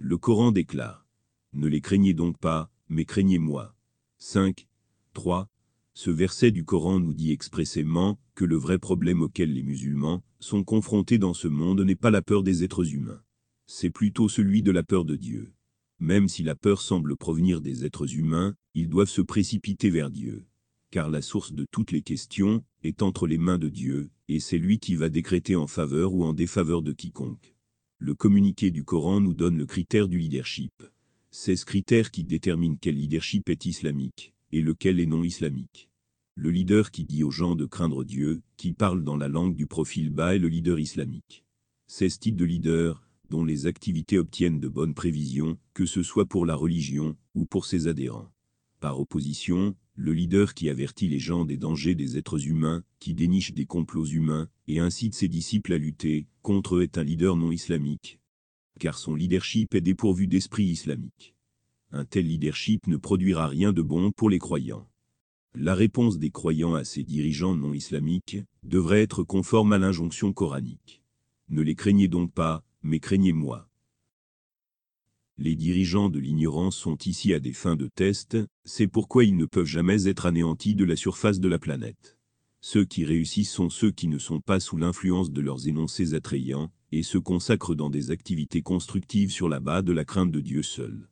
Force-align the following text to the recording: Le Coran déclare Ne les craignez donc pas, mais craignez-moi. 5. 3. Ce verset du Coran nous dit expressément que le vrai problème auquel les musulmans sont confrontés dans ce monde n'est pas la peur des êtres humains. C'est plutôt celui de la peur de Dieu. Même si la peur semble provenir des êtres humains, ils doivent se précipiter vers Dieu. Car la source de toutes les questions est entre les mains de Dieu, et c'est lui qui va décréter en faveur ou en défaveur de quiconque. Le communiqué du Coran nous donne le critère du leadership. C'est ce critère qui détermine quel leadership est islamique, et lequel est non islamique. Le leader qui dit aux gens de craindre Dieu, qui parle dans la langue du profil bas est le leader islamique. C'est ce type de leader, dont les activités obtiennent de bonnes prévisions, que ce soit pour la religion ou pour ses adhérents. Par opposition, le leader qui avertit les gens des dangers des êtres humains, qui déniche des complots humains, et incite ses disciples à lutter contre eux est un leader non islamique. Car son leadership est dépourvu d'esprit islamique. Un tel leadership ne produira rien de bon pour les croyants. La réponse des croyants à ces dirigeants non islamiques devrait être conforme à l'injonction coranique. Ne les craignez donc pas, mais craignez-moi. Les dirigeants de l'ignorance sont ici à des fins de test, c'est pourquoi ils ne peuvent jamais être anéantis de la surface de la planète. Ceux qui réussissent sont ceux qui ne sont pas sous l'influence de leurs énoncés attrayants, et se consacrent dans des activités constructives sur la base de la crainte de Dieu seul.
Le 0.00 0.16
Coran 0.16 0.52
déclare 0.52 1.08
Ne 1.52 1.66
les 1.66 1.80
craignez 1.80 2.14
donc 2.14 2.38
pas, 2.38 2.70
mais 2.88 3.04
craignez-moi. 3.04 3.74
5. 4.18 4.68
3. 5.12 5.48
Ce 5.92 6.12
verset 6.12 6.52
du 6.52 6.64
Coran 6.64 7.00
nous 7.00 7.14
dit 7.14 7.32
expressément 7.32 8.16
que 8.36 8.44
le 8.44 8.54
vrai 8.54 8.78
problème 8.78 9.22
auquel 9.22 9.52
les 9.52 9.64
musulmans 9.64 10.22
sont 10.38 10.62
confrontés 10.62 11.18
dans 11.18 11.34
ce 11.34 11.48
monde 11.48 11.80
n'est 11.80 11.96
pas 11.96 12.12
la 12.12 12.22
peur 12.22 12.44
des 12.44 12.62
êtres 12.62 12.94
humains. 12.94 13.20
C'est 13.66 13.90
plutôt 13.90 14.28
celui 14.28 14.62
de 14.62 14.70
la 14.70 14.84
peur 14.84 15.04
de 15.04 15.16
Dieu. 15.16 15.52
Même 15.98 16.28
si 16.28 16.44
la 16.44 16.54
peur 16.54 16.80
semble 16.80 17.16
provenir 17.16 17.60
des 17.60 17.84
êtres 17.84 18.14
humains, 18.14 18.54
ils 18.74 18.88
doivent 18.88 19.08
se 19.08 19.20
précipiter 19.20 19.90
vers 19.90 20.10
Dieu. 20.10 20.46
Car 20.92 21.10
la 21.10 21.22
source 21.22 21.52
de 21.52 21.66
toutes 21.72 21.90
les 21.90 22.02
questions 22.02 22.62
est 22.84 23.02
entre 23.02 23.26
les 23.26 23.38
mains 23.38 23.58
de 23.58 23.68
Dieu, 23.68 24.10
et 24.28 24.38
c'est 24.38 24.58
lui 24.58 24.78
qui 24.78 24.94
va 24.94 25.08
décréter 25.08 25.56
en 25.56 25.66
faveur 25.66 26.14
ou 26.14 26.22
en 26.22 26.34
défaveur 26.34 26.82
de 26.82 26.92
quiconque. 26.92 27.57
Le 28.00 28.14
communiqué 28.14 28.70
du 28.70 28.84
Coran 28.84 29.20
nous 29.20 29.34
donne 29.34 29.58
le 29.58 29.66
critère 29.66 30.06
du 30.06 30.18
leadership. 30.18 30.72
C'est 31.32 31.56
ce 31.56 31.66
critère 31.66 32.12
qui 32.12 32.22
détermine 32.22 32.78
quel 32.78 32.94
leadership 32.94 33.48
est 33.48 33.66
islamique, 33.66 34.34
et 34.52 34.62
lequel 34.62 35.00
est 35.00 35.06
non 35.06 35.24
islamique. 35.24 35.90
Le 36.36 36.50
leader 36.50 36.92
qui 36.92 37.04
dit 37.04 37.24
aux 37.24 37.32
gens 37.32 37.56
de 37.56 37.66
craindre 37.66 38.04
Dieu, 38.04 38.40
qui 38.56 38.72
parle 38.72 39.02
dans 39.02 39.16
la 39.16 39.26
langue 39.26 39.56
du 39.56 39.66
profil 39.66 40.10
bas 40.10 40.36
est 40.36 40.38
le 40.38 40.46
leader 40.46 40.78
islamique. 40.78 41.44
C'est 41.88 42.08
ce 42.08 42.20
type 42.20 42.36
de 42.36 42.44
leader, 42.44 43.02
dont 43.30 43.44
les 43.44 43.66
activités 43.66 44.16
obtiennent 44.16 44.60
de 44.60 44.68
bonnes 44.68 44.94
prévisions, 44.94 45.58
que 45.74 45.84
ce 45.84 46.04
soit 46.04 46.26
pour 46.26 46.46
la 46.46 46.54
religion 46.54 47.16
ou 47.34 47.46
pour 47.46 47.66
ses 47.66 47.88
adhérents. 47.88 48.30
Par 48.78 49.00
opposition, 49.00 49.74
le 50.00 50.12
leader 50.12 50.54
qui 50.54 50.70
avertit 50.70 51.08
les 51.08 51.18
gens 51.18 51.44
des 51.44 51.56
dangers 51.56 51.96
des 51.96 52.16
êtres 52.16 52.46
humains, 52.46 52.84
qui 53.00 53.14
déniche 53.14 53.52
des 53.52 53.66
complots 53.66 54.06
humains, 54.06 54.48
et 54.68 54.78
incite 54.78 55.16
ses 55.16 55.26
disciples 55.26 55.72
à 55.72 55.78
lutter 55.78 56.28
contre 56.40 56.76
eux 56.76 56.82
est 56.82 56.98
un 56.98 57.02
leader 57.02 57.34
non 57.34 57.50
islamique. 57.50 58.20
Car 58.78 58.96
son 58.96 59.16
leadership 59.16 59.74
est 59.74 59.80
dépourvu 59.80 60.28
d'esprit 60.28 60.66
islamique. 60.66 61.34
Un 61.90 62.04
tel 62.04 62.28
leadership 62.28 62.86
ne 62.86 62.96
produira 62.96 63.48
rien 63.48 63.72
de 63.72 63.82
bon 63.82 64.12
pour 64.12 64.30
les 64.30 64.38
croyants. 64.38 64.88
La 65.56 65.74
réponse 65.74 66.20
des 66.20 66.30
croyants 66.30 66.74
à 66.74 66.84
ces 66.84 67.02
dirigeants 67.02 67.56
non 67.56 67.74
islamiques 67.74 68.38
devrait 68.62 69.02
être 69.02 69.24
conforme 69.24 69.72
à 69.72 69.78
l'injonction 69.78 70.32
coranique. 70.32 71.02
Ne 71.48 71.62
les 71.62 71.74
craignez 71.74 72.06
donc 72.06 72.32
pas, 72.32 72.62
mais 72.84 73.00
craignez-moi. 73.00 73.67
Les 75.40 75.54
dirigeants 75.54 76.08
de 76.08 76.18
l'ignorance 76.18 76.76
sont 76.76 76.98
ici 77.06 77.32
à 77.32 77.38
des 77.38 77.52
fins 77.52 77.76
de 77.76 77.86
test, 77.86 78.36
c'est 78.64 78.88
pourquoi 78.88 79.22
ils 79.22 79.36
ne 79.36 79.44
peuvent 79.44 79.66
jamais 79.66 80.08
être 80.08 80.26
anéantis 80.26 80.74
de 80.74 80.84
la 80.84 80.96
surface 80.96 81.38
de 81.38 81.48
la 81.48 81.60
planète. 81.60 82.18
Ceux 82.60 82.84
qui 82.84 83.04
réussissent 83.04 83.52
sont 83.52 83.70
ceux 83.70 83.92
qui 83.92 84.08
ne 84.08 84.18
sont 84.18 84.40
pas 84.40 84.58
sous 84.58 84.76
l'influence 84.76 85.30
de 85.30 85.40
leurs 85.40 85.68
énoncés 85.68 86.14
attrayants, 86.14 86.72
et 86.90 87.04
se 87.04 87.18
consacrent 87.18 87.76
dans 87.76 87.88
des 87.88 88.10
activités 88.10 88.62
constructives 88.62 89.30
sur 89.30 89.48
la 89.48 89.60
base 89.60 89.84
de 89.84 89.92
la 89.92 90.04
crainte 90.04 90.32
de 90.32 90.40
Dieu 90.40 90.64
seul. 90.64 91.08